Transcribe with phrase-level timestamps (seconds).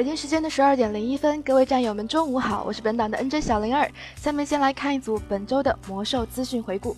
[0.00, 3.86] 北京时间的十二点零一分，各位战友们，中午好，我是本档的 NJ 小灵儿。
[4.16, 6.96] 下面先来看一组本周的魔兽资讯回顾。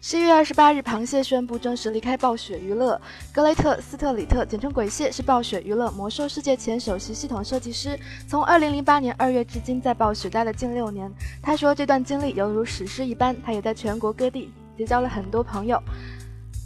[0.00, 3.00] 七月二十八日，螃蟹宣布正式离开暴雪娱乐。
[3.32, 7.96] 格雷特·斯特里特，简称鬼蟹，是暴雪娱乐魔兽世界前首席系统设计师，
[8.26, 11.08] 从二零零八年二月至今，在暴雪待了近六年。
[11.40, 13.40] 他说，这段经历犹如史诗一般。
[13.40, 15.78] 他也在全国各地结交了很多朋友，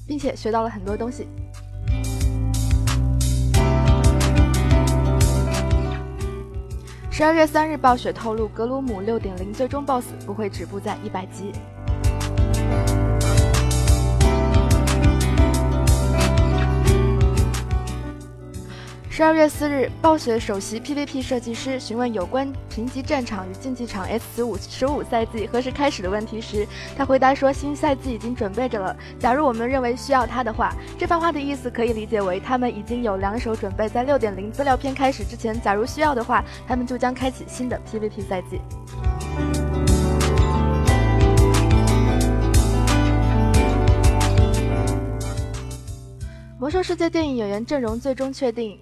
[0.06, 1.26] 并且学到了很多东西。
[7.10, 11.50] 十二月三日，暴雪透露，格鲁姆六点零最终 BOSS 不会止步在一百级。
[19.16, 26.66] 十二月四日，暴雪首席 PVP 设计师询问有关评级战场与竞技场 S 十五十五赛季何时开始的问题时，
[26.96, 28.96] 他回答说：“新赛季已经准备着了。
[29.20, 38.60] 假如我们认为需要它的话，这番话的意思可以理解为他们已经有两手准备，在六点零资料片开始之前，假如需要的话，他们就将开启新的 PVP 赛季。”
[46.58, 48.76] 魔兽世界电影演员阵容最终确定。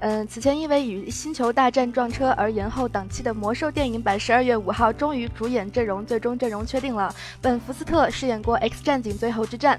[0.00, 7.14] 嗯，此前因为与《星球大战》撞车而延后档期的魔兽电影版，十二月五号终于主演阵容最终阵容确定了。
[7.42, 9.76] 本·福斯特饰演过《X 战警：最后之战》，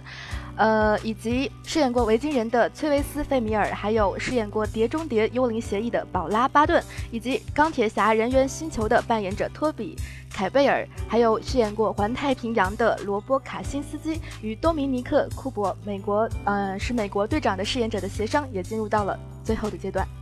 [0.58, 9.98] 呃，以及饰演过维京人的崔维斯·费米尔，还有饰演过《碟中谍：幽灵协议》的宝拉·巴顿，以及钢铁侠人猿星球的扮演者托比·
[10.36, 19.20] 凯贝尔，还有饰演过《环太平洋》的罗伯·卡辛斯基与多米尼克·库珀，美国，呃，是美国队长的饰演者的协商也进入到了。
[19.44, 20.21] 最后的阶段。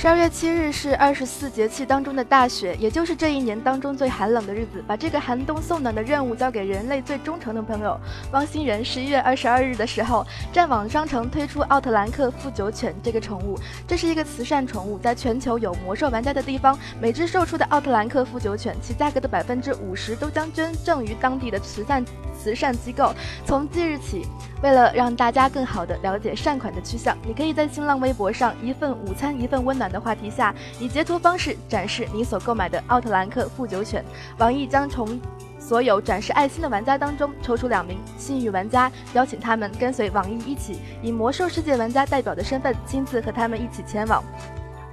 [0.00, 4.82] 十二月七日是二十四节气当中的大雪，也就是这一年当中最寒冷的日子。
[4.86, 8.00] 把这个寒冬送暖的任务交给人类最忠诚的朋友
[8.32, 8.82] 汪星人。
[8.82, 22.02] 十一月二十二日的时候，战网商城推出奥特兰克富九犬这个宠物，这是一个慈善宠物，在全球有魔兽玩家的地方，每只售出的奥特兰克富九犬，其价格的百分之五十都将捐赠于当地的慈善
[22.42, 23.12] 慈善机构。
[23.44, 24.26] 从即日起，
[24.62, 29.90] 为了让大家更好的了解善款的去向，你可以在新浪微博上一份午餐一份温暖。
[29.90, 34.04] 的话题下，以截图方式展示你所购买的奥特兰克富九犬。
[34.38, 35.20] 网易将从
[35.58, 44.22] 所有展示爱心的玩家当中抽出两名幸运玩家，邀请他们跟随网易一起，以魔兽世界玩家代表的身份，亲自和他们一起前往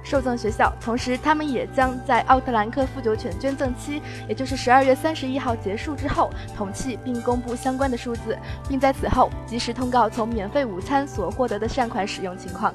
[0.08, 0.72] 受赠学校。
[0.80, 12.72] 同时，他们也将在奥特兰克富九犬捐赠期，也就是十二月三十一号结束之后统计并公布相关的数字，并在此后及时通告从免费午餐所获得的善款使用情况。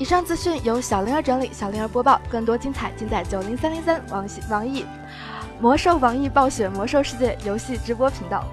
[0.00, 2.20] 以上资讯由小灵儿整理，小灵儿播报。
[2.30, 4.86] 更多精彩尽在九零三零三网网易
[5.60, 8.44] 魔兽网易暴雪魔兽世界游戏直播频道。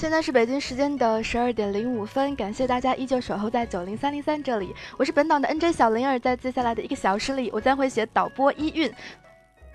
[0.00, 8.90] 现在是北京时间的十二点零五分，感谢大家依旧守候在九零三零三这里，我是本档的 NJ 小灵儿，在接下来的一个小时里，我将会写导播一韵，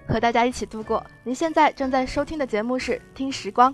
[0.07, 1.05] 和大家一起度过。
[1.23, 3.71] 您现在正在收听的节目是《听时光》。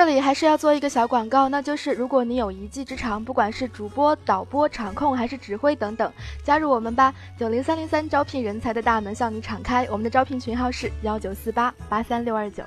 [0.00, 6.10] 这里还是要做一个小广告，那就是如果你有一技之长，不管是主播、导播、场控还是指挥等等，
[6.42, 7.12] 加入我们吧！
[7.38, 12.64] 九零三零三招聘人才的大门向你敞开，我们的招聘群号是幺九四八八三六二九。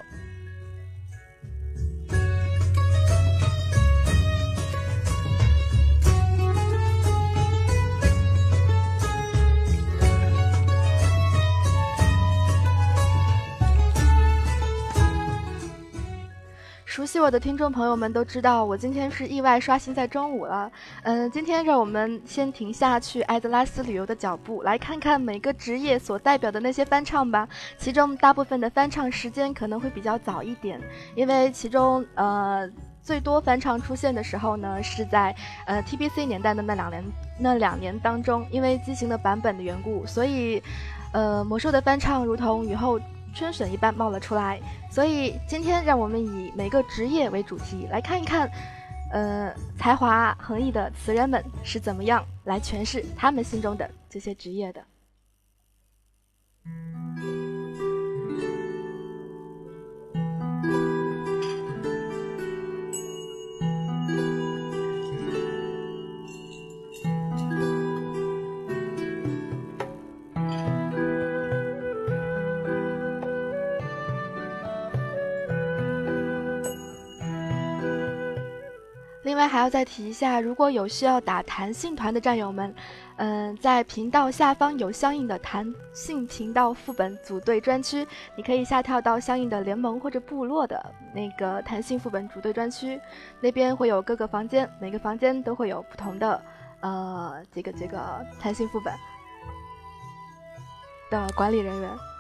[16.94, 20.72] 熟悉我的听众朋友们都知道，我今天是意外刷新在中午了。
[21.02, 27.50] 嗯，今天让我们先停下去埃德拉斯旅游的脚步，来看看每个职业所代表的那些翻唱吧。
[27.80, 30.80] 其中大部分的翻唱时间可能会比较早一点，
[31.16, 32.70] 因为其中呃
[33.02, 35.36] 最多翻唱出现的时候呢是在
[35.66, 37.04] 呃 TBC 年代的那两年
[37.40, 40.62] 那两年当中，因为机型的版本的缘故，所以
[41.12, 43.00] 呃魔兽的翻唱如同雨后。
[43.34, 48.50] 春笋一般冒了出来，所以今天让我们以每个职业为主题来看一看，
[49.12, 54.84] 呃，才华横溢的词人们是怎么样来诠释他们心中的这些职业的。
[79.44, 82.74] 外还要再提一下，如果有需要打弹性团的战友们，
[83.18, 88.08] 嗯，在频道下方有相应的弹性频道副本组队专区，
[88.38, 92.98] 你可以下跳到相应的联盟或者部落的那个弹性副本组队专区，
[93.42, 96.42] 那边会有各个房间，每个房间都会有不同的，
[96.80, 98.94] 呃，这个这个弹性副本
[101.12, 102.13] 的管理人员。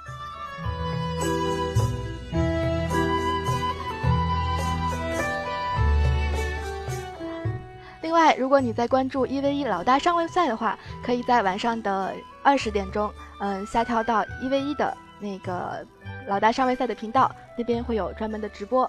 [8.13, 12.13] 另外，如果你在关注一 v 一老大上位赛的话，可以在晚上的
[12.44, 15.83] 二十点钟，嗯，下跳到一 v 一的那个
[16.27, 18.88] 老大上位赛的频道，那边会有专门的直播。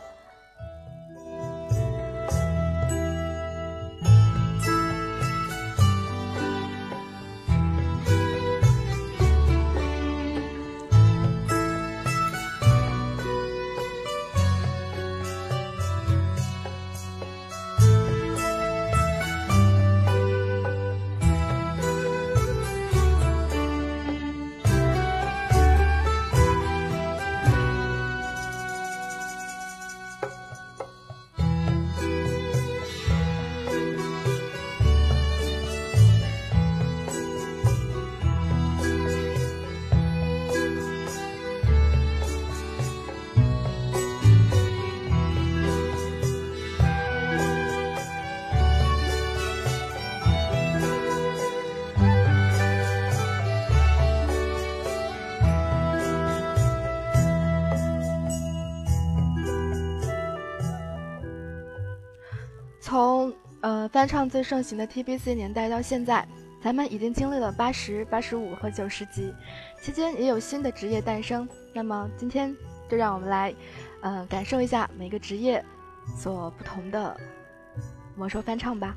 [63.88, 66.26] 翻唱最盛行的 TBC 年代到现在，
[66.62, 69.32] 咱们已经经历了八十八十五和九十级，
[69.80, 71.48] 期间也有新的职业诞生。
[71.72, 72.54] 那么今天
[72.88, 73.54] 就让我们来，
[74.00, 75.64] 呃，感受一下每个职业
[76.16, 77.16] 所不同的
[78.16, 78.94] 魔兽翻唱吧。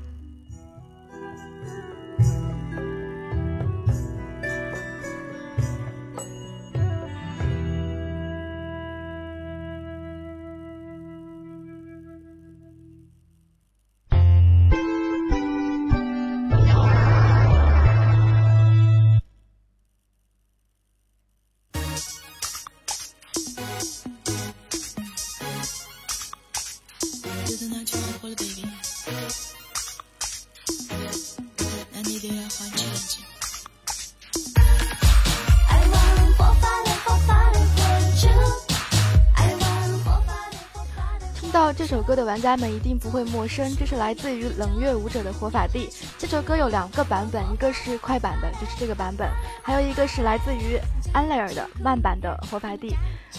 [42.28, 45.88] 玩家们一定不会陌生，这是来自于冷月舞者的活法地。
[46.18, 49.26] 这首歌有两个版本，一个是快版的，就是这个版本，
[49.62, 50.78] 还有一个是来自于
[51.14, 52.94] 安蕾尔的慢版的活法地。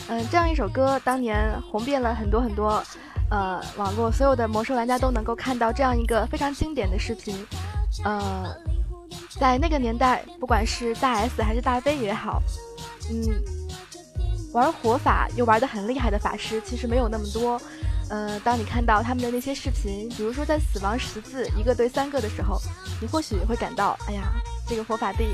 [0.07, 1.37] 嗯，这样一首歌当年
[1.71, 2.83] 红遍了很多很多，
[3.29, 7.45] 呃，网络所有的魔兽玩家都能够看到这样一个非常经典的视频。
[8.03, 8.43] 呃，
[9.39, 12.41] 在那个年代，不管是大 S 还是大飞也好，
[13.11, 13.21] 嗯，
[14.51, 17.61] 玩火法又玩的很厉害的法师其实没有那么多。
[18.09, 22.59] 呃，当你看到他们的那些视频，比如说在死亡十字一个对三个的时候，
[22.99, 24.23] 你或许会感到，哎呀，
[24.67, 25.27] 这个佛法帝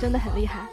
[0.00, 0.68] 真的很厉害。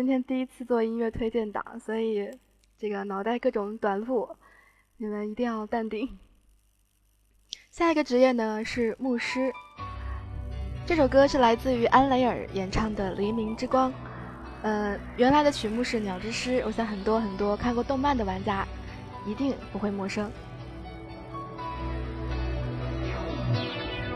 [0.00, 2.30] 今天第一次做音乐推荐档，所以
[2.78, 4.26] 这个脑袋各种短路，
[4.96, 6.18] 你们一定要淡定。
[7.70, 9.52] 下一个职业呢是牧师。
[10.86, 13.90] 这首歌是来自于安雷尔演唱的《黎明之光》，
[14.62, 18.66] 呃，原来的曲目是《鸟之诗》，我想很多很多看过动漫的玩家
[19.26, 20.32] 一定不会陌生。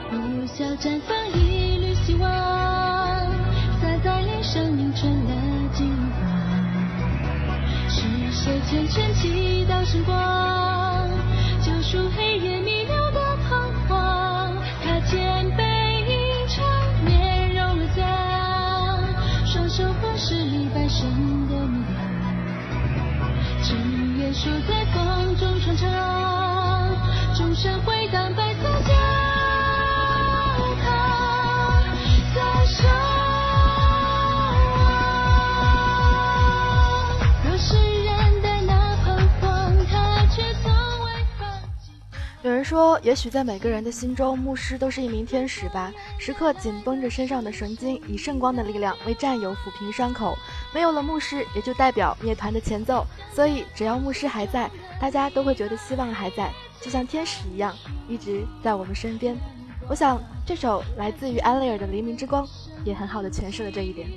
[0.08, 2.30] 呼啸绽放一缕希望，
[3.82, 5.53] 洒在脸上映成了金黄。
[7.94, 8.00] 是
[8.32, 10.16] 谁缱绻祈祷星光，
[11.62, 14.56] 救赎黑夜迷流的彷徨？
[14.82, 15.62] 他肩背
[16.08, 16.12] 一
[16.48, 16.64] 场
[17.04, 18.02] 面容了脏，
[19.46, 20.34] 双手环视
[20.74, 21.06] 半生
[21.48, 22.02] 的模样，
[23.62, 23.76] 只
[24.18, 25.86] 愿守在风中传唱，
[27.36, 27.80] 钟声
[42.64, 50.36] 说，也许在每个人的心中，牧师都是一名天使吧，时刻紧绷着身上的神经，以圣光的力量为战友抚平伤口。
[50.72, 53.06] 没有了牧师，也就代表灭团的前奏。
[53.34, 57.74] 所以，只要牧师还在，大家都会觉得希望还在，就像天使一样，
[58.08, 59.36] 一直在我们身边。
[59.86, 62.46] 我想，这首来自于安利尔的《黎明之光》，
[62.84, 64.08] 也很好的诠释了这一点。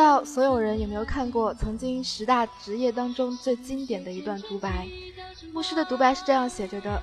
[0.00, 4.88] 不知道所有人有没有看过曾经十大职业当中最经典的一段独白？
[5.52, 7.02] 牧师的独白是这样写着的：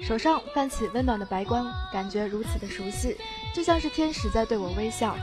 [0.00, 3.16] 手上泛起温暖的白光，感觉如此的熟悉，
[3.52, 5.16] 就像是天使在对我微笑。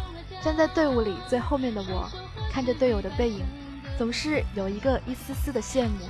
[0.43, 2.09] 站在队伍里最后面的我，
[2.51, 3.45] 看着队友的背影，
[3.97, 6.09] 总是有一个一丝丝的羡慕。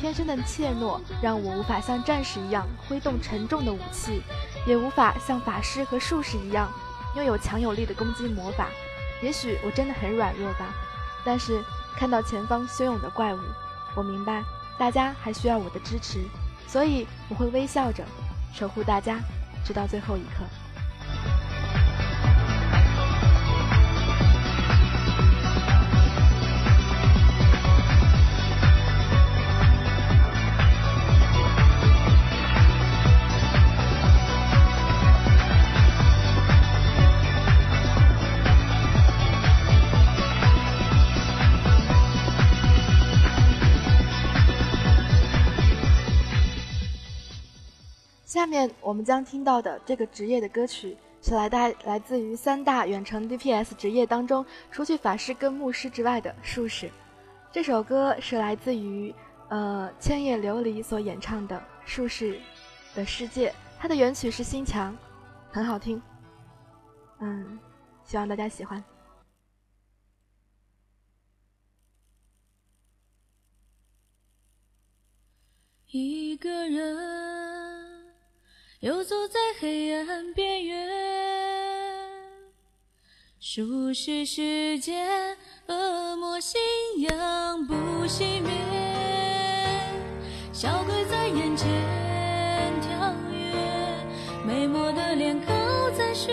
[0.00, 4.22] 天生的怯懦让我无法像战士一样挥动沉重的武器，
[4.66, 6.72] 也无法像法师和术士一样
[7.14, 8.70] 拥有强有力的攻击魔法。
[9.24, 10.74] 也许我真的很软弱吧，
[11.24, 11.64] 但是
[11.96, 13.38] 看到前方汹涌的怪物，
[13.94, 14.44] 我明白
[14.78, 16.18] 大家还需要我的支持，
[16.66, 18.04] 所以我会微笑着
[18.52, 19.18] 守护大家，
[19.64, 20.44] 直到最后一刻。
[48.34, 56.90] 下面我们将听到的这个职业的歌曲，是来带来自于三大远程 DPS 职业当中，除去法师跟牧师之外的术士。
[57.52, 59.14] 这首歌是来自于
[59.50, 62.40] 呃千叶琉璃所演唱的《术士
[62.92, 64.96] 的世界》，它的原曲是心墙，
[65.52, 66.02] 很好听。
[67.20, 67.56] 嗯，
[68.02, 68.82] 希望大家喜欢。
[75.92, 77.73] 一个人。
[78.84, 80.86] 游走在黑暗边缘，
[83.40, 85.02] 熟悉世界，
[85.68, 86.60] 恶魔信
[86.98, 87.74] 仰不
[88.06, 88.52] 熄灭，
[90.52, 91.66] 小鬼在眼前
[92.82, 93.56] 跳跃，
[94.46, 96.30] 美魔的脸靠在虚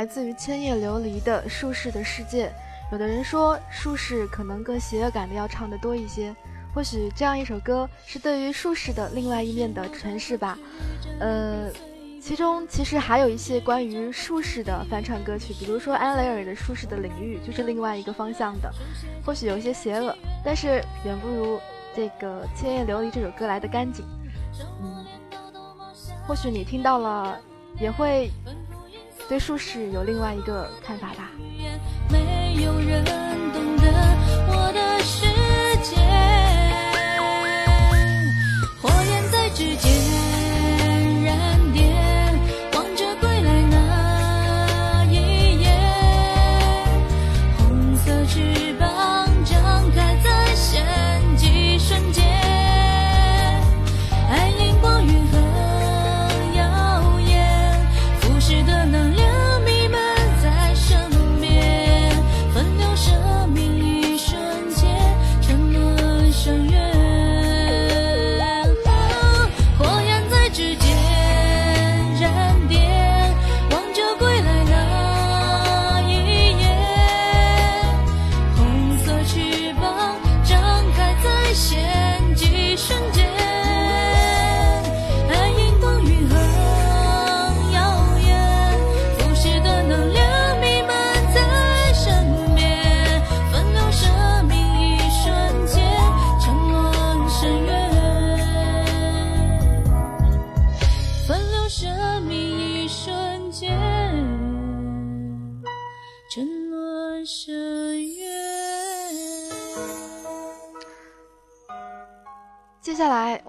[0.00, 2.46] 来自于千叶琉璃的《术士的世界》，
[2.90, 6.34] 有的人说术士可能更邪恶感的要唱的多一些，
[6.74, 10.58] 或许这样一首歌是对于术士的另外一面的诠释吧。
[11.20, 11.70] 呃，
[12.18, 18.72] 其中其实还有一些关于术士的翻唱歌曲，比如说安雷尔的《术士的领域》就是另外一个方向的，
[19.22, 21.60] 或许有一些邪恶，但是远不如
[21.94, 24.02] 这个千叶琉璃这首歌来的干净。
[24.80, 25.04] 嗯，
[26.26, 27.38] 或许你听到了
[27.78, 28.30] 也会。
[29.30, 31.30] 对术士有另外一个看法吧。
[32.10, 33.04] 没有人
[33.52, 34.19] 懂得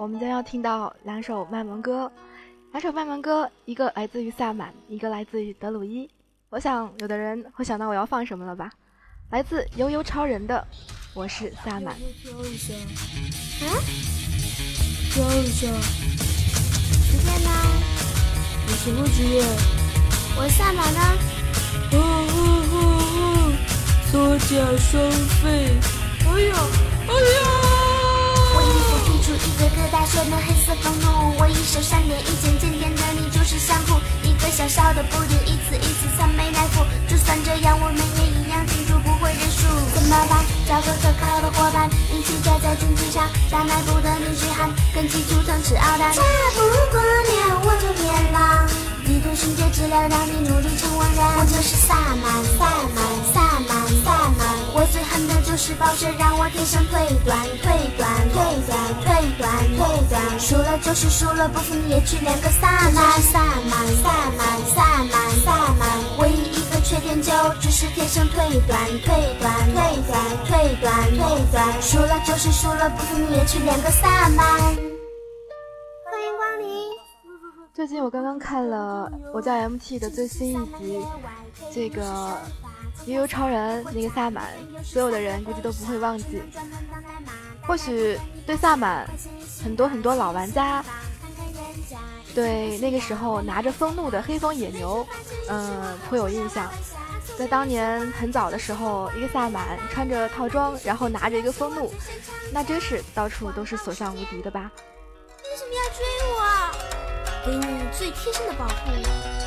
[0.01, 2.11] 我们将要听到两首卖萌歌，
[2.71, 6.09] 两首卖萌歌，一个来自于萨满，一个来自于德鲁伊。
[6.49, 8.71] 我想有的人会想到我要放什么了吧？
[9.29, 10.67] 来自悠悠超人的，
[11.13, 11.93] 我是萨满。
[11.93, 11.97] 啊？
[15.13, 15.67] 教一下。
[17.05, 17.51] 职业呢？
[18.65, 19.43] 你什么职业？
[20.35, 20.99] 我萨满呢？
[21.91, 22.39] 哦哦
[22.73, 22.75] 哦
[23.19, 23.53] 哦！
[24.11, 25.11] 作假双
[25.43, 25.77] 飞。
[26.25, 26.57] 哎呀，
[27.07, 27.60] 哎呀！
[30.01, 39.61] 我一手提出一个个大帅的黑色愤怒，我一手闪电一剑渐渐的你就是相扑，一个小小的布丁一次一次三枚来福，就算这样我们也一样庆祝不会认输。
[39.93, 40.41] 怎么办？
[40.65, 46.11] 找个可靠的伙伴，一起站在竞技场，大迈步的女婿汉，跟起图腾吃奥蛋。
[46.13, 46.21] 差
[46.57, 46.97] 不过
[47.29, 48.65] 年我就变狼，
[49.05, 51.21] 地图瞬间治疗让你努力成王人。
[51.37, 52.25] 我就是萨满，
[52.57, 53.40] 萨满，萨满，萨满。
[54.81, 57.69] 我最恨的就是暴雪，让我天生腿短，腿
[58.01, 58.73] 短，腿短，
[59.05, 60.39] 腿短，腿短。
[60.39, 64.41] 输了就是输了，不服你也去练个萨满，萨满，萨满，
[64.73, 65.85] 萨满，萨满。
[66.17, 70.17] 唯一一个缺点就只是天生腿短，腿短，腿短，
[70.49, 71.79] 腿短，腿短。
[71.79, 74.57] 输了就是输了，不服你也去练个萨满。
[76.09, 76.89] 欢迎光临。
[77.71, 80.99] 最近我刚刚看了我叫 MT 的最新一集，
[81.71, 82.35] 这个
[83.05, 84.51] 悠悠超人那个萨满，
[84.83, 86.41] 所有的人估计都不会忘记。
[87.65, 89.07] 或许对萨满，
[89.63, 90.83] 很多很多老玩家，
[92.35, 95.05] 对那个时候拿着风怒的黑风野牛，
[95.49, 96.71] 嗯，颇有印象。
[97.37, 101.91] 在当年很早的时候，一个萨满穿着套装，然后拿着一个风怒，
[102.51, 104.71] 那真是到处都是所向无敌的吧？
[105.43, 106.41] 为什么要追我？
[107.43, 108.73] 给你最贴身的保护，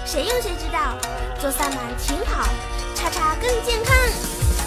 [0.05, 0.97] 谁用谁知道。
[1.41, 2.47] 做萨满挺好，
[2.95, 3.97] 叉叉更健康。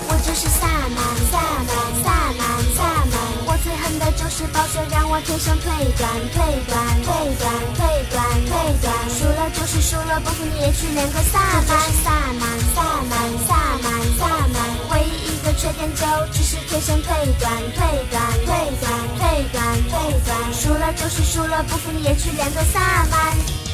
[0.10, 1.00] 我就是萨满，
[1.32, 1.72] 萨满，
[2.04, 2.42] 萨满，
[2.76, 3.16] 萨满。
[3.46, 8.88] 我最恨的就是暴雪，让我天生腿短，腿短，腿短，腿短，腿短。
[9.10, 11.70] 输了就是输了，不服你也去练个萨满，
[12.04, 13.16] 萨满，萨满，
[13.48, 13.52] 萨
[13.84, 14.58] 满，萨满。
[14.92, 19.96] 唯一一个缺点就只是天生腿短，腿短，腿短，腿短，腿
[20.26, 20.54] 短。
[20.54, 22.80] 输了就是输了，不服你也去练个萨
[23.12, 23.67] 满。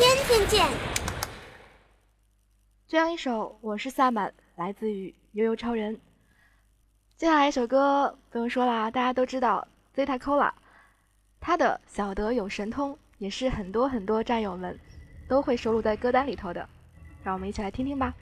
[0.00, 0.66] 天天见。
[2.88, 6.00] 这样一首《我是萨满》来自于悠悠超人。
[7.18, 10.50] 接下来一首歌不用说啦，大家都知道 Zeta Cola，
[11.38, 14.80] 他的《小德有神通》也是很多很多战友们
[15.28, 16.66] 都会收录在歌单里头的，
[17.22, 18.14] 让我们一起来听听吧。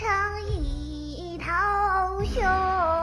[0.00, 0.08] 成
[0.46, 2.99] 一头熊，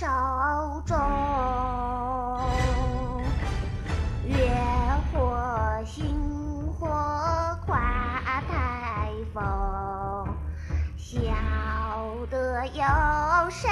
[0.00, 0.06] 手
[0.86, 0.96] 中，
[4.24, 4.34] 月
[5.12, 5.36] 火
[5.84, 6.88] 星火
[7.66, 9.44] 跨台风，
[10.96, 11.20] 笑
[12.30, 12.82] 得有
[13.50, 13.70] 神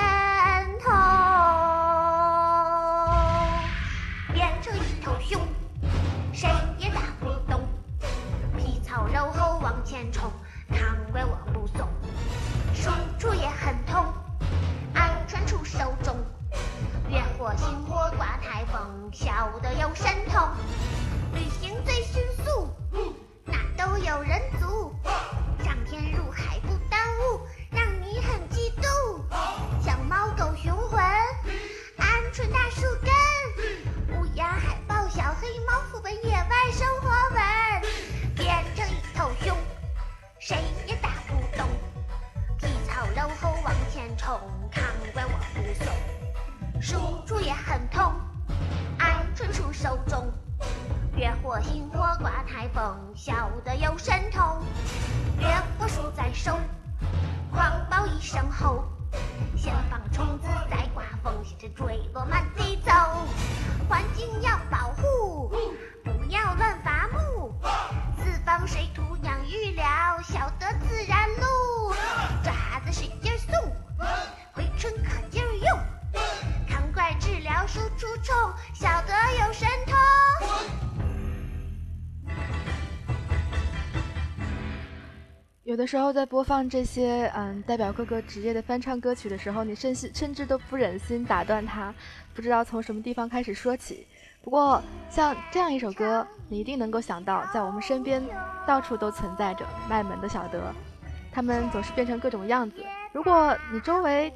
[85.79, 91.95] 有的时候在播放这些嗯代表各个职业的翻唱歌曲的时候，你甚至甚至都不忍心打断他，
[92.35, 94.05] 不知道从什么地方开始说起。
[94.43, 98.21] 不过像这样一首歌，你一定能够想到，在我们身边
[98.67, 100.61] 到处都存在着卖萌的小德，
[101.31, 102.85] 他们总是变成各种样子。
[103.13, 104.33] 如果你周围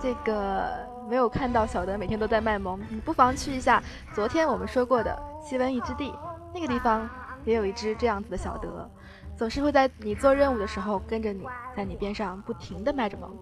[0.00, 3.80] 这个没有看到小德每天都在卖萌，你不妨去一下
[4.12, 6.12] 昨天我们说过的西文一之地，
[6.52, 7.08] 那个地方
[7.44, 8.90] 也有一只这样子的小德。
[9.36, 11.44] 总是会在你做任务的时候跟着你，
[11.76, 13.36] 在你边上不停的卖着萌。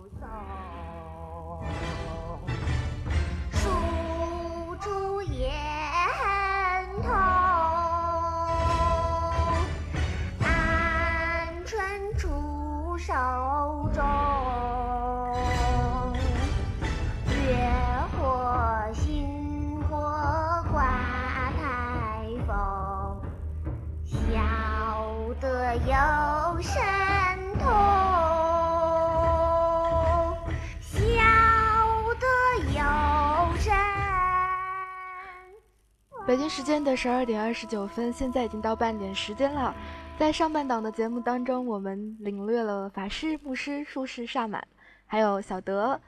[36.49, 39.75] 时间的十二点二十九分，现在已经到半点时间了。
[40.19, 44.65] 在上半档的节目当中，我们领略了法师、牧师、术士、萨满，
[45.07, 46.01] 还有小德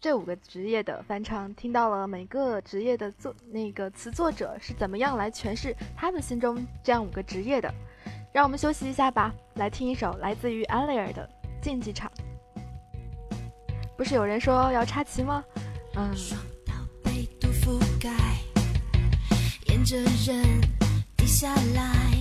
[0.00, 7.72] 这五个职业的翻唱，听到了每个职业的作那个词作者是怎么样来诠释他们心中这样五个职业的。
[8.32, 11.28] 让我们休息一下吧，来听一首来自于安利尔的
[11.64, 12.10] 《竞技场》。
[13.96, 15.44] 不是有人说要插旗吗？
[15.94, 16.14] 嗯。
[19.78, 20.60] 沿着人
[21.16, 22.17] 低下来，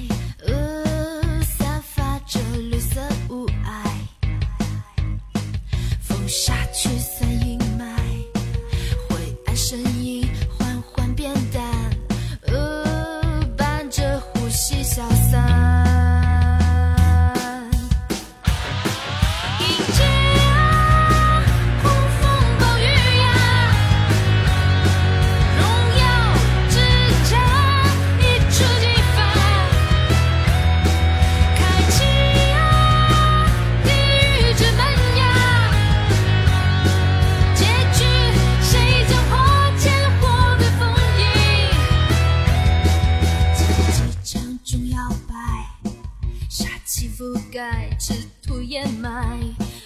[47.57, 49.39] 气覆盖，赤土掩埋，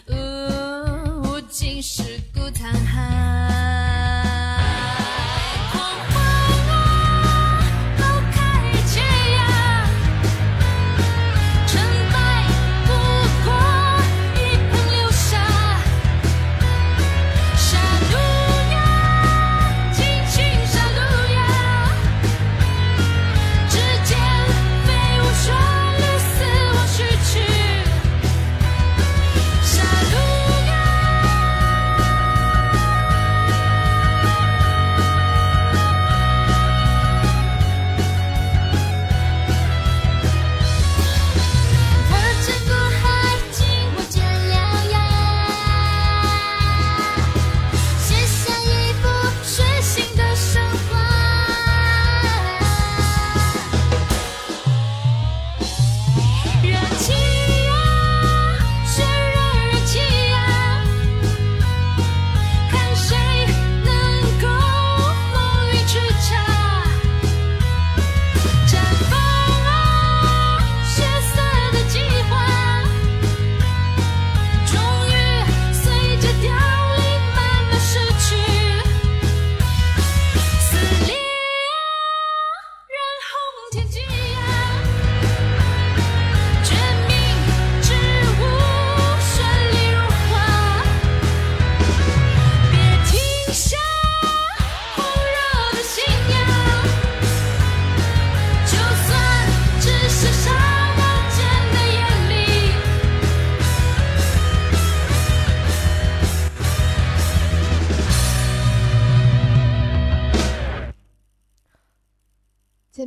[0.09, 2.03] 无尽尸
[2.33, 3.40] 骨残骸。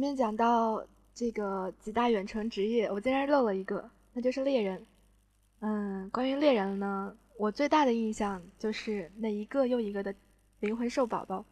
[0.04, 4.84] 今天讲到这个几大远程职业，我竟然漏了一个，那就是猎人。
[5.60, 10.14] 嗯，关于猎人呢，我最大的印象就是那一个又一个的
[10.60, 11.42] 灵魂兽宝宝。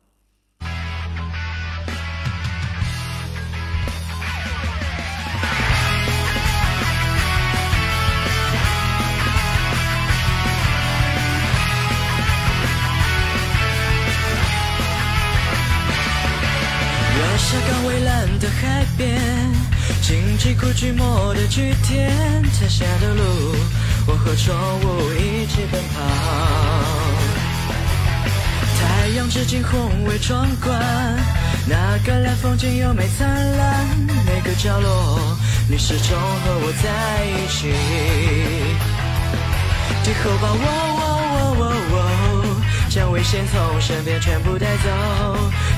[17.53, 19.21] 下港蔚蓝的海边，
[20.01, 22.11] 荆棘苦寂寞的句点，
[22.51, 23.23] 踩下的路，
[24.07, 26.01] 我和宠物一起奔跑。
[28.81, 30.81] 太阳之镜宏伟壮观，
[31.69, 33.87] 那个蓝风景优美灿烂，
[34.25, 35.37] 每个角落
[35.69, 36.89] 你始终和我在
[37.27, 37.71] 一起。
[40.03, 41.12] 敌后把我，
[42.95, 44.91] 将危险从身边全部带走。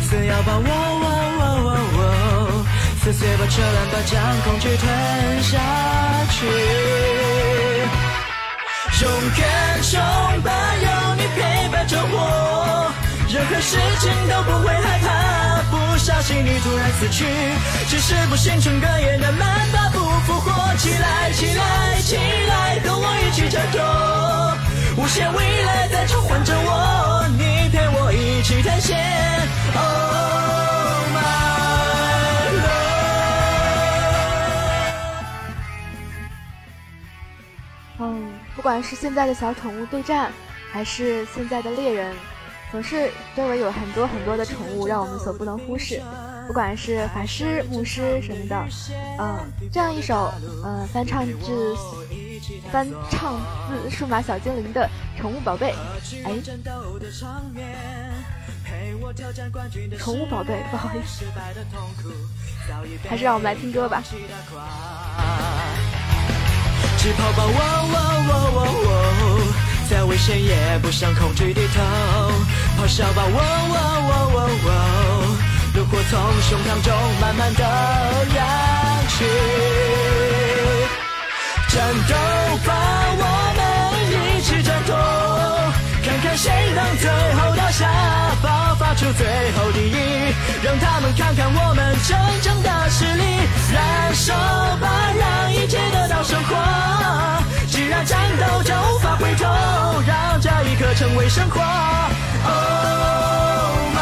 [0.02, 1.06] 撕咬吧，喔喔
[1.38, 2.66] 喔喔喔，
[3.04, 5.60] 撕碎吧扯烂吧将恐惧吞下
[6.32, 6.44] 去。
[9.00, 10.50] 勇敢冲吧，
[10.82, 12.90] 有你陪伴着我，
[13.28, 15.06] 任何事情都不会害怕。
[15.70, 17.26] 不小心你突然死去，
[17.88, 20.74] 只是不幸存个也难慢把不复活。
[20.78, 23.78] 起来，起来，起来，和我一起战斗，
[24.96, 28.96] 无限未来在召唤着我，你陪我一起探险。
[29.74, 29.82] Oh
[31.12, 31.18] my
[32.62, 32.74] love。
[37.98, 40.30] 嗯，不管是现在的小宠物对战，
[40.70, 42.14] 还是现在的猎人，
[42.70, 46.00] 总是周围有很多很多的宠物让我们所不能忽视。
[46.46, 48.64] 不管是法师、牧师什么的，
[49.18, 49.40] 嗯，
[49.72, 50.32] 这样一首，
[50.64, 51.74] 嗯，翻唱自
[52.72, 54.88] 翻唱自数码小精灵的
[55.20, 55.72] 《宠物宝贝》，
[56.24, 56.32] 哎，
[59.98, 61.24] 宠物宝贝，不好意思，
[63.08, 64.02] 还是让我们来听歌吧。
[66.98, 67.48] 直跑吧，喔
[67.88, 68.60] 喔喔喔
[69.20, 69.52] 喔，
[69.90, 71.82] 再危险也不向恐惧低头。
[72.78, 73.76] 咆哮吧，喔喔
[74.08, 74.68] 喔喔喔，
[75.74, 77.62] 怒火从胸膛中慢慢的
[78.34, 80.33] 燃起。
[81.74, 82.14] 战斗
[82.64, 82.70] 吧，
[83.18, 83.22] 我
[83.58, 83.60] 们
[84.38, 84.94] 一起战斗，
[86.04, 87.90] 看看谁能最后倒下，
[88.40, 89.26] 爆发出最
[89.58, 89.96] 后第一，
[90.62, 93.24] 让他们看看我们真正的实力。
[93.74, 94.32] 燃烧
[94.80, 94.86] 吧，
[95.18, 97.42] 让一切得到升华。
[97.66, 99.44] 既然战斗就无法回头，
[100.06, 102.08] 让这一刻成为神话。
[102.46, 103.93] Oh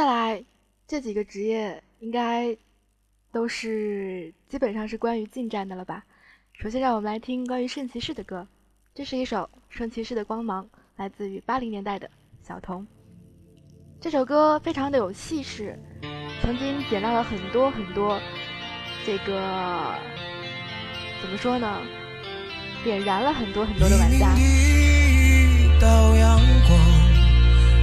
[0.00, 0.42] 接下来
[0.88, 2.56] 这几个职业应该
[3.30, 6.02] 都是基本上是关于近战的了吧？
[6.54, 8.48] 首先让我们来听关于圣骑士的歌，
[8.94, 9.36] 这是一首
[9.68, 10.64] 《圣骑士的光芒》，
[10.96, 12.08] 来自于八零年代的
[12.42, 12.86] 小童。
[14.00, 15.78] 这首歌非常的有气势，
[16.40, 18.18] 曾经点亮了很多很多
[19.04, 19.94] 这个
[21.20, 21.82] 怎么说呢？
[22.82, 24.34] 点燃了很多很多的玩家。
[24.38, 26.99] 一道阳光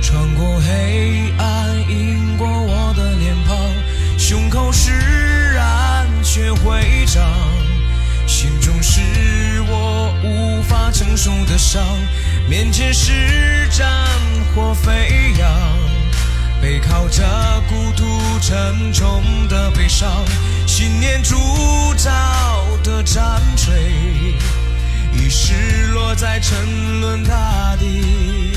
[0.09, 3.57] 穿过黑暗，映过我的脸庞，
[4.17, 4.89] 胸口释
[5.53, 7.29] 然却会长，
[8.25, 9.01] 心中是
[9.67, 11.83] 我无法承受的伤，
[12.47, 13.85] 面前是战
[14.55, 15.51] 火飞扬，
[16.61, 17.21] 背靠着
[17.67, 20.23] 孤独沉重的悲伤，
[20.65, 21.35] 信念铸
[21.97, 22.09] 造
[22.81, 23.75] 的战锤。
[25.13, 28.53] 已失落在沉沦大地，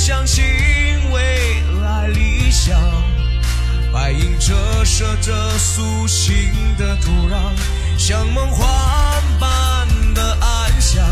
[0.00, 0.42] 相信
[1.12, 2.74] 未来理想。
[3.92, 6.34] 白银折射着苏醒
[6.78, 7.52] 的土壤，
[7.98, 8.66] 像梦幻
[9.38, 11.04] 般的安详。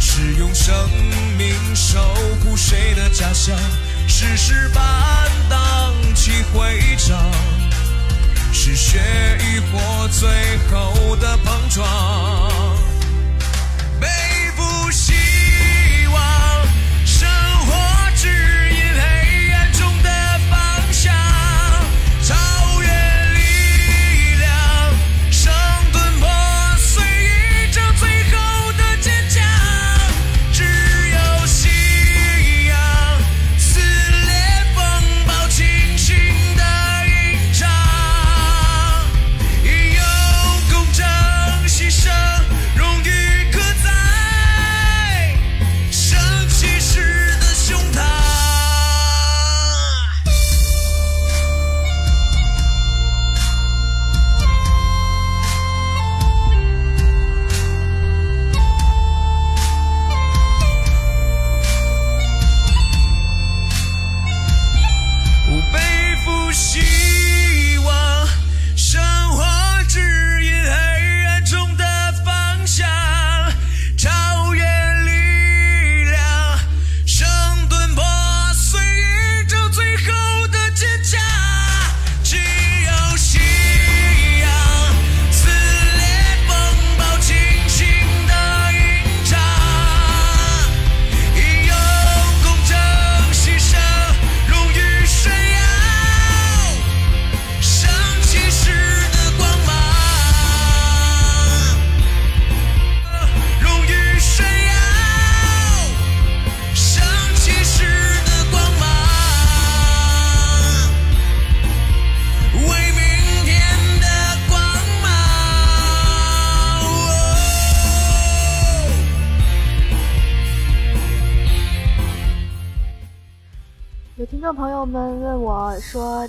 [0.00, 0.74] 是用生
[1.38, 2.02] 命守
[2.42, 3.56] 护谁的家乡？
[4.08, 7.16] 史诗般荡气回肠，
[8.52, 8.98] 是血
[9.38, 10.28] 与火最
[10.72, 11.86] 后的碰撞。：“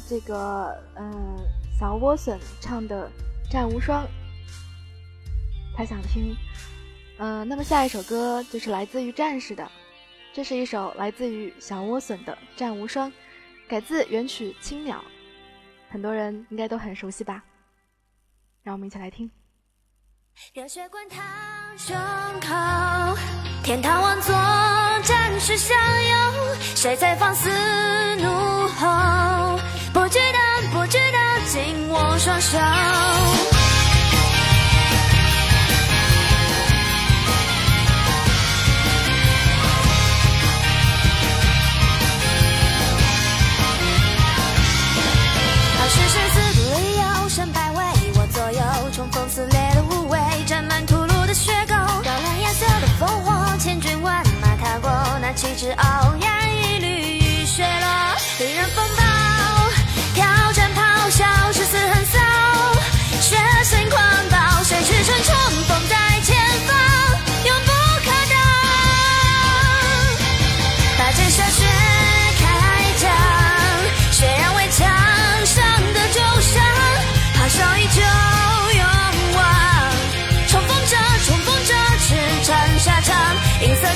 [0.07, 1.37] 这个，嗯，
[1.79, 3.09] 小莴笋唱的
[3.51, 4.03] 《战无双》，
[5.75, 6.35] 他想听。
[7.19, 9.69] 嗯，那么下一首歌就是来自于战士的，
[10.33, 13.11] 这是一首来自于小莴笋的《战无双》，
[13.67, 14.97] 改自原曲《青鸟》，
[15.91, 17.43] 很多人应该都很熟悉吧？
[18.63, 19.31] 让我们一起来听。
[20.53, 21.23] 热血滚烫
[21.75, 21.95] 胸
[22.39, 23.17] 口，
[23.63, 24.35] 天堂王座，
[25.01, 27.49] 战士相拥，谁在放肆
[28.17, 28.27] 怒
[28.67, 29.59] 吼？
[29.97, 30.37] 不值得，
[30.71, 31.17] 不值得，
[31.47, 32.59] 紧握双手。
[32.59, 32.65] 好
[45.89, 46.61] 事生死的理
[46.97, 47.83] 由，胜败为
[48.13, 48.61] 我左右，
[48.93, 58.96] 冲锋撕裂的无畏，沾满屠戮的血沟，高亮颜色的烽火，千军万马踏过，那旗帜傲然，一缕雨雪落，敌人风暴，挑
[61.09, 62.17] 战咆哮，誓死横扫，
[63.21, 63.97] 血腥狂
[64.29, 65.33] 暴，谁驰骋冲
[65.65, 66.35] 锋在前
[66.67, 66.75] 方，
[67.45, 67.71] 永不
[68.03, 68.35] 可挡，
[70.97, 71.63] 把剑射血
[72.39, 72.45] 开
[72.99, 73.09] 疆，
[74.11, 74.85] 血染围墙
[75.45, 76.61] 上的旧伤，
[77.35, 78.01] 咆哮依旧
[78.77, 78.85] 勇
[79.35, 79.41] 往，
[80.49, 83.15] 冲锋者，冲锋者，驰骋沙场，
[83.61, 83.87] 银色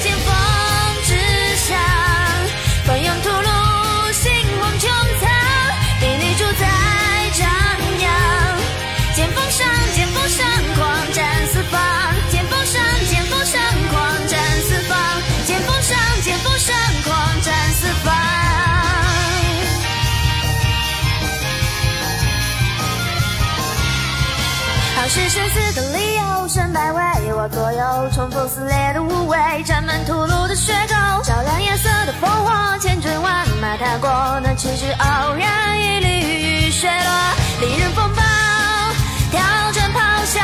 [25.14, 38.22] 是生死的理由，胜败为我左右，冲锋撕裂的无畏，沾满吐露的血沟，照亮夜色的烽火，千军万马踏过，那旗帜傲然，一缕雨雪落，凛人风暴，
[39.32, 39.42] 挑
[39.74, 40.41] 战咆哮，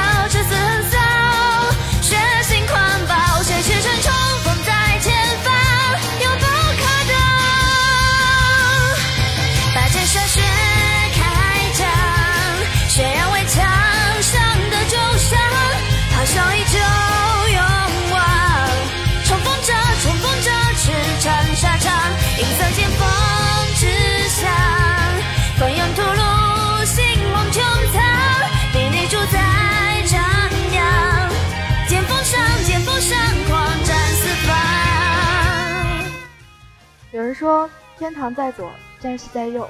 [37.38, 37.70] 说
[38.00, 39.70] 天堂在左，战士在右，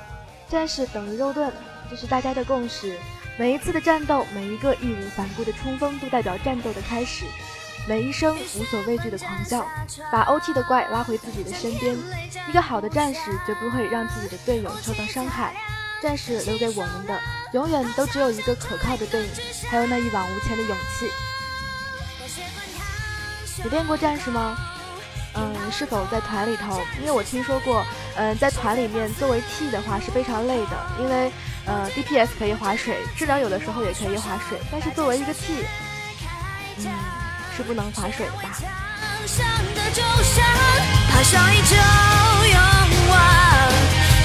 [0.49, 1.51] 战士等于肉盾，
[1.89, 2.97] 这是大家的共识。
[3.37, 7.25] 每一次的战斗，每一个义无反顾的冲锋，都代表战斗的开始。
[7.85, 9.67] 每一声无所畏惧的狂叫，
[10.09, 11.93] 把 OT 的怪拉回自己的身边。
[12.47, 15.53] 一个好的战士绝不会让自己的队友受到伤害。
[16.01, 17.19] 战士留给我们的，
[17.51, 19.29] 永远都只有一个可靠的背影，
[19.69, 21.11] 还有那一往无前的勇气。
[23.61, 24.55] 你练过战士吗？
[25.39, 26.81] 嗯，是否在团里头？
[26.99, 27.85] 因为我听说过，
[28.15, 31.31] 嗯，在团里面作为 T 的话是非常累的，因为
[31.65, 35.63] 呃 DPS 可以划水，治疗有的时候也可以划水，但是作为一个 T，
[36.79, 36.89] 嗯，
[37.55, 38.57] 是不能划水的吧？
[39.27, 40.45] 上的旧伤，
[41.11, 41.75] 咆哮依旧
[42.47, 42.57] 勇
[43.09, 43.17] 往，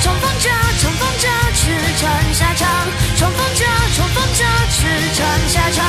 [0.00, 0.48] 冲锋者，
[0.80, 2.68] 冲锋者，驰骋沙场，
[3.18, 3.64] 冲锋者，
[3.96, 5.84] 冲锋者，驰骋沙场，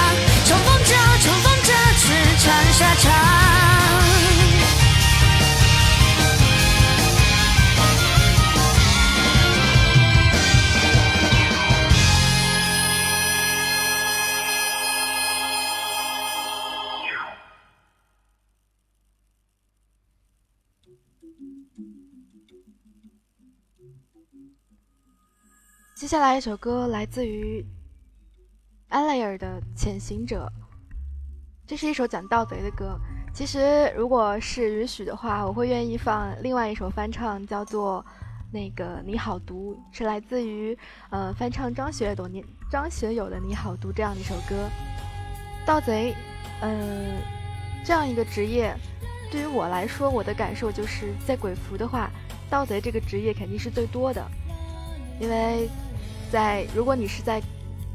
[0.47, 3.42] 冲锋者，冲锋者，驰骋沙场。
[25.95, 27.65] 接下来一首歌来自于
[28.89, 30.51] 安莱尔的《潜行者》，
[31.65, 32.99] 这是一首讲盗贼的歌。
[33.33, 38.05] 其实，如果是允许的话，我会愿意放另外一首翻唱，叫做
[38.51, 40.77] 那个《你好毒》，是来自于
[41.09, 42.29] 呃翻唱张学友的
[42.69, 44.69] 张学友的《你好毒》这样的一首歌。
[45.65, 46.13] 盗贼，
[46.61, 47.17] 嗯、
[47.83, 48.75] 这样一个职业，
[49.33, 52.07] 对于我来说，我的感受就是在鬼服的话，
[52.51, 54.23] 盗贼这个职业肯定是最多的，
[55.19, 55.67] 因为
[56.31, 57.41] 在如果你是在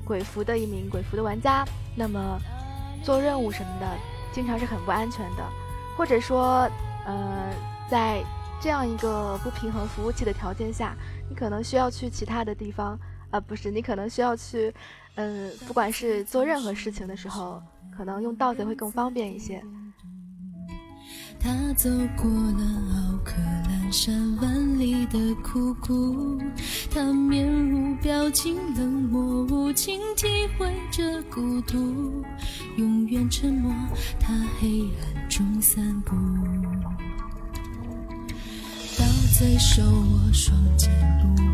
[0.05, 1.65] 鬼服的一名鬼服的玩家，
[1.95, 2.41] 那么
[3.05, 3.87] 做任务什么的，
[4.33, 5.49] 经常是很不安全的，
[5.97, 6.69] 或者说，
[7.07, 7.55] 呃，
[7.89, 8.21] 在
[8.61, 10.97] 这样一个不平衡服务器的条件下，
[11.31, 12.99] 你可能需要去其他的地方，
[13.31, 14.75] 啊、不是，你可能需要去，
[15.15, 17.63] 嗯、不管是做任何事情的时候，
[17.97, 19.63] 可能用盗贼会更方便一些。
[21.41, 26.41] 他走过了奥克兰山万里的苦谷，
[26.91, 30.27] 他面无表情，冷漠无情，体
[30.59, 32.25] 会着孤独，
[32.77, 33.73] 永远沉默，
[34.19, 36.17] 他黑暗中散步。
[38.99, 39.05] 刀
[39.39, 40.91] 贼手握双剑，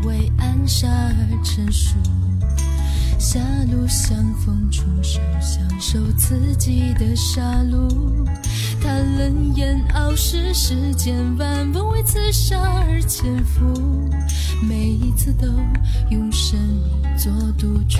[0.01, 1.95] 不为暗杀而成熟。
[3.17, 3.39] 狭
[3.71, 7.89] 路相逢出手，相守自己的杀戮。
[8.81, 14.09] 他冷眼傲视世间万物，为刺杀而潜伏，
[14.61, 15.47] 每一次都
[16.09, 17.97] 用生命做赌注。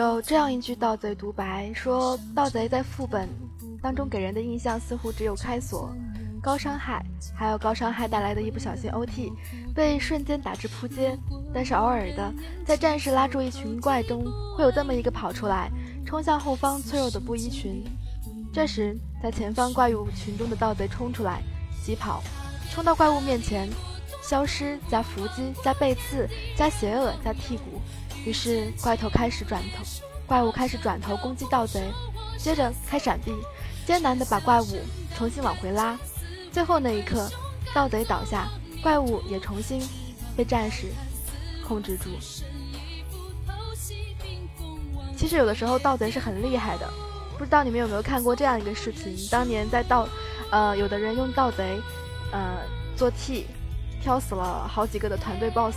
[0.00, 3.28] 有这样一句盗贼独白，说盗贼在副本
[3.82, 5.94] 当中给人的印象似乎只有开锁、
[6.42, 9.30] 高伤害，还有高伤害带来的一不小心 OT，
[9.74, 11.18] 被瞬间打至扑街。
[11.52, 12.32] 但是偶尔的，
[12.64, 14.24] 在战士拉住一群怪中，
[14.56, 15.70] 会有这么一个跑出来，
[16.06, 17.84] 冲向后方脆弱的布衣群。
[18.52, 21.42] 这时，在前方怪物群中的盗贼冲出来，
[21.84, 22.22] 疾跑，
[22.70, 23.68] 冲到怪物面前，
[24.22, 26.26] 消失加伏击加背刺
[26.56, 27.69] 加邪恶加剔骨。
[28.24, 29.84] 于是怪头开始转头，
[30.26, 31.82] 怪物开始转头攻击盗贼，
[32.38, 33.32] 接着开闪避，
[33.86, 34.78] 艰难地把怪物
[35.16, 35.98] 重新往回拉。
[36.52, 37.28] 最后那一刻，
[37.74, 38.48] 盗贼倒下，
[38.82, 39.80] 怪物也重新
[40.36, 40.88] 被战士
[41.66, 42.10] 控制住。
[45.16, 46.88] 其实有的时候盗贼是很厉害的，
[47.38, 49.16] 不知道你们有没有看过这样一个视频？
[49.30, 50.08] 当年在盗，
[50.50, 51.80] 呃，有的人用盗贼，
[52.32, 52.58] 呃，
[52.96, 53.46] 做 T，
[54.02, 55.76] 挑死了好几个的团队 BOSS。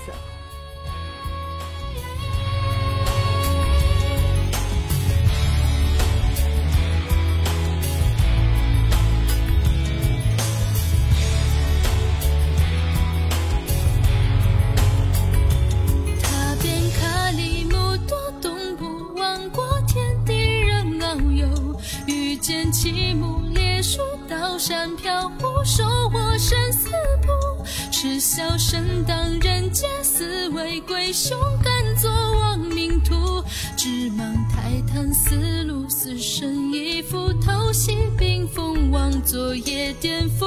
[22.44, 25.82] 剑起木烈树，刀山飘忽，手
[26.14, 26.89] 握生死
[27.22, 33.41] 簿，痴笑神当人杰，思维归雄，敢做亡命徒，
[33.78, 40.46] 只忙泰坦丝路，死生一副，偷袭冰封，往昨夜颠覆，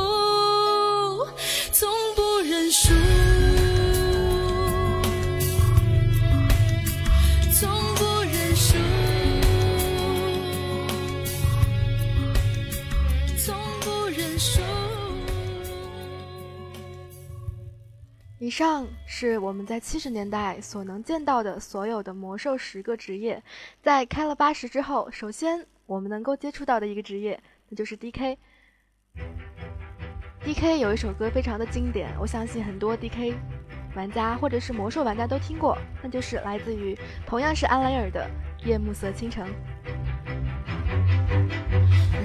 [1.73, 2.93] 从不认输。
[18.47, 23.43] 以上是我们在七十年代所能见到的所有的魔兽十个职业。
[23.83, 28.37] 在开了八十之后，首先我们能够接触到的一个职业，那就是 DK。
[30.45, 33.35] DK 有一首歌非常的经典，我相信很多 DK
[33.97, 38.31] 玩家或者是魔兽玩家都听过，那就是来自于同样是安莱尔的
[38.65, 39.45] 《夜幕色倾城》。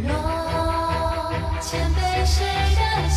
[0.07, 2.45] 落千杯谁
[2.75, 3.09] 的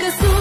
[0.00, 0.31] 战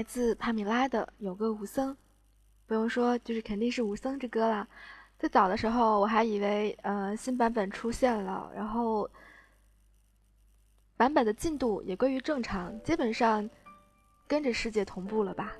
[0.00, 1.92] 来自帕米拉的《有个武僧》，
[2.66, 4.66] 不用说，就是肯定是武僧之歌啦。
[5.18, 9.06] 最早的时候，我还以为呃新版本出现了，然后
[10.96, 13.46] 版本的进度也归于正常，基本上
[14.26, 15.52] 跟着世界同步了吧。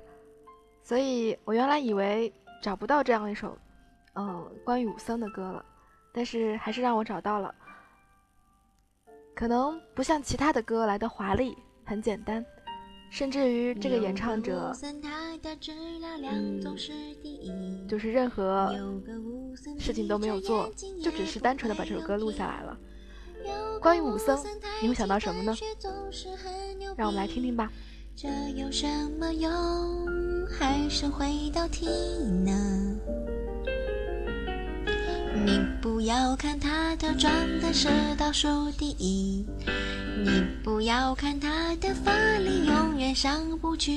[0.81, 2.33] 所以我原来以为
[2.63, 3.55] 找不到这样一首
[4.13, 5.63] 呃关于武僧的歌了，
[6.11, 7.53] 但是还是让我找到了。
[9.35, 12.43] 可能不像其他的歌来的华丽，很简单，
[13.11, 14.73] 甚至于这个演唱者，
[16.31, 18.73] 嗯，就是任何
[19.77, 20.71] 事情都没有做，
[21.03, 22.77] 就只是单纯的把这首歌录下来了。
[23.81, 24.41] 关于武僧，
[24.81, 25.53] 你会想到什么呢？
[26.95, 27.69] 让我们来听听吧。
[28.15, 28.87] 这有什
[29.19, 29.51] 么用？
[30.47, 31.87] 还是回到体
[32.45, 32.51] 呢？
[35.45, 39.45] 你不要看他的装的是倒数第一，
[40.23, 43.91] 你不要看他的法力永远上不去，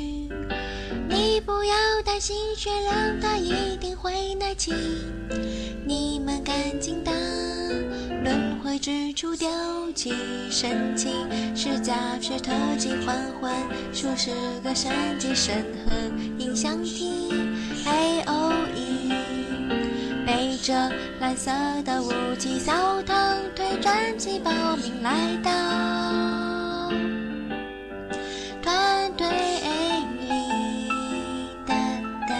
[1.06, 4.72] 你不要担心血量，他一定会耐气。
[5.86, 7.12] 你们赶紧的，
[8.22, 9.46] 轮回之处丢
[9.94, 10.14] 弃
[10.50, 11.10] 神奇，
[11.54, 13.52] 是假是特技换换，
[13.92, 14.30] 数十
[14.62, 15.92] 个神级神和
[16.38, 17.32] 影响体
[17.84, 18.43] 哎哦。
[20.64, 20.72] 着
[21.20, 21.50] 蓝色
[21.84, 25.50] 的武器扫堂，推专辑报名来到
[28.62, 29.28] 团队
[30.20, 30.88] 里。
[31.66, 31.74] 哒
[32.26, 32.34] 哒。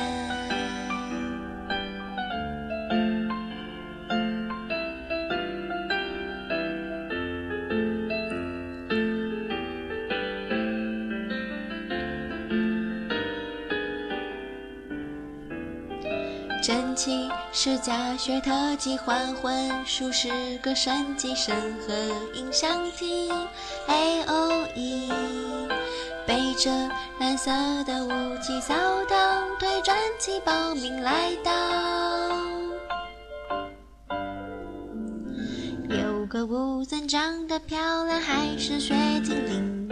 [16.63, 21.55] 真气是假血特技还魂，数十个神级神
[21.87, 21.95] 和
[22.35, 23.31] 音响体
[23.87, 25.09] ，A O E。
[26.27, 26.69] 背着
[27.21, 27.53] 蓝色
[27.85, 28.75] 的武器扫
[29.09, 31.53] 荡，推转器报名来到。
[35.89, 39.89] 有个武僧长得漂亮，还是雪精灵；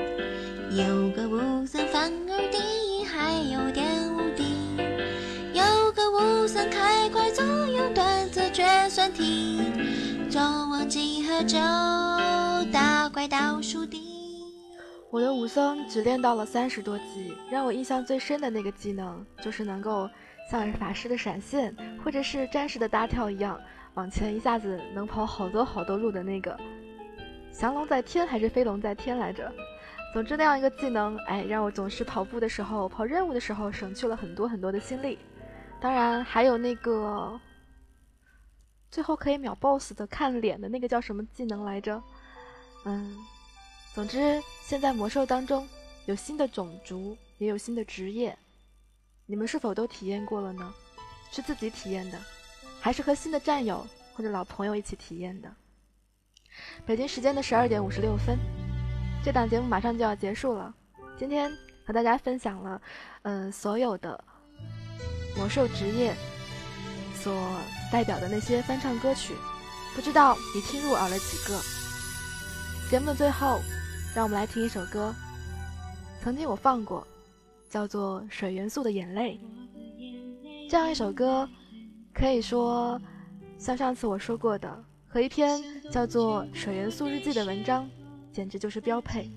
[0.73, 1.87] 有个武僧
[9.03, 9.59] 算题，
[10.31, 10.41] 中
[10.71, 11.59] 王几何咒，
[12.73, 13.99] 打怪倒数第。
[15.11, 20.09] 我的武僧只练到了三十多级，让我印象最深的那个技能，就是能够
[20.49, 23.61] 像法师的闪现，或者是战士的大跳一样，
[23.95, 26.57] 往前一下子能跑好多好多路的那个。
[27.51, 29.53] 降龙在天还是飞龙在天来着？
[30.15, 35.19] 总之那样一个技能，哎，让我总是跑步的时候、跑任务的时候省去了很多很多的心力。
[35.81, 37.37] 当然还有那个
[38.93, 42.01] 最后可以秒 BOSS 的看脸的那个叫什么技能来着？
[42.85, 43.17] 嗯。
[43.95, 45.69] 总之，现在魔兽当中
[46.07, 48.35] 有新的种族，也有新的职业，
[49.27, 50.73] 你们是否都体验过了呢？
[51.31, 52.19] 是自己体验的，
[52.81, 55.55] 还是和新的战友或者老朋友一起体验的？
[56.87, 58.39] 北京时间的十二点五十六分，
[59.23, 60.75] 这档节目马上就要结束了。
[61.19, 61.53] 今天
[61.87, 62.81] 和大家分享了，
[63.25, 64.25] 嗯，所有的
[65.37, 66.15] 魔兽职业
[67.15, 67.35] 所
[67.93, 69.35] 代表的那些翻唱歌曲，
[69.95, 71.61] 不知道你听入耳了几个？
[72.91, 73.61] 节目的最后。
[74.15, 75.15] 让我们来听一首歌，
[76.21, 77.03] 曾经我放过，
[77.71, 79.41] 叫做《水元素的眼泪》。
[80.69, 81.49] 这样一首歌，
[82.13, 83.01] 可以说
[83.57, 85.59] 像上次我说过的，和一篇
[85.91, 87.89] 叫做《水元素日记》的文章，
[88.31, 89.31] 简直就是标配。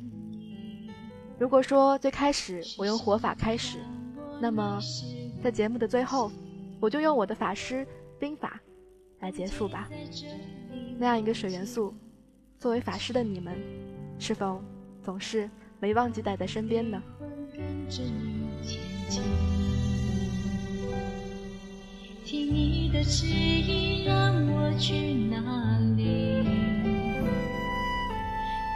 [1.39, 3.80] 如果说最开始我用火法开始，
[4.41, 4.78] 那么
[5.41, 6.30] 在节目的最后，
[6.82, 7.88] 我就用我的法师
[8.20, 8.59] 兵法
[9.20, 9.89] 来结束吧。
[10.97, 11.93] 那样一个水元素，
[12.59, 13.55] 作为法师的你们。
[14.18, 14.63] 是否
[15.03, 15.49] 总是
[15.80, 17.03] 没忘记带在身边呢？
[22.24, 26.41] 听你的指引，让我去哪里？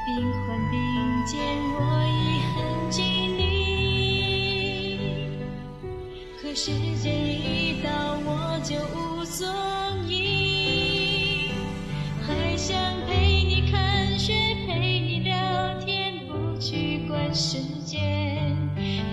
[0.05, 0.75] 冰环并
[1.25, 1.39] 肩，
[1.75, 2.19] 我已
[2.53, 2.57] 很
[2.91, 2.99] 尽
[3.37, 3.41] 力。
[6.41, 6.69] 可时
[7.01, 7.87] 间一到，
[8.17, 8.18] 我
[8.61, 9.47] 就无所
[10.07, 11.49] 忆，
[12.27, 12.75] 还想
[13.07, 14.33] 陪你看雪，
[14.67, 18.55] 陪你聊天，不去管时间，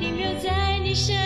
[0.01, 1.17] 停留在你身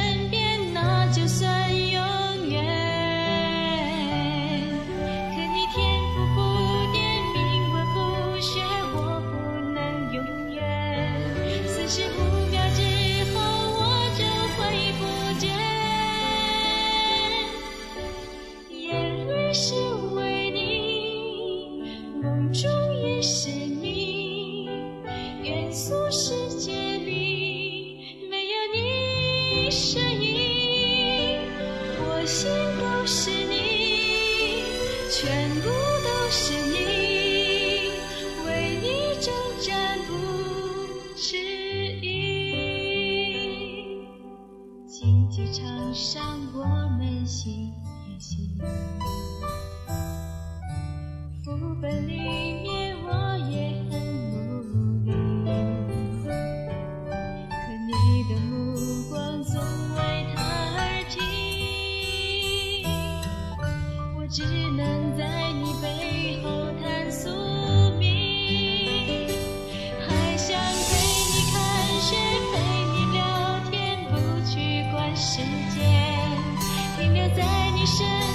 [77.80, 78.29] 留在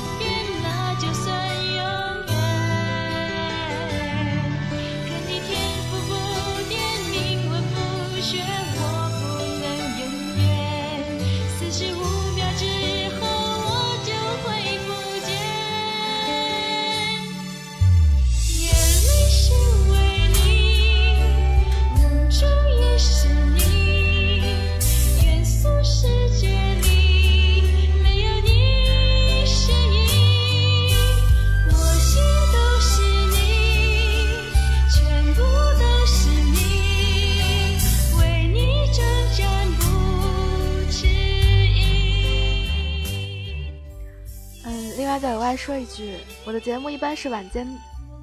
[45.96, 47.66] 外说一句，我的节目一般是晚间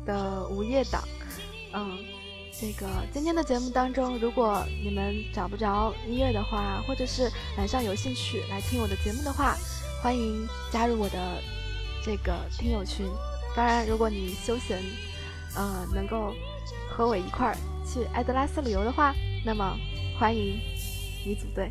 [0.05, 1.03] 的午夜档。
[1.73, 1.99] 嗯，
[2.53, 9.57] 这个今天的节目当中，如果你们找不着音乐的话，或者是晚上有兴趣来听我的节目的话，
[10.03, 11.43] 欢迎加入我的
[12.05, 13.07] 这个听友群。
[13.57, 14.79] 当然，如果你休闲，
[15.55, 16.35] 呃，能够
[16.91, 17.57] 和我一块儿
[17.87, 19.15] 去艾德拉斯旅游的话，
[19.45, 19.77] 那么
[20.19, 20.59] 欢迎
[21.25, 21.71] 你组队。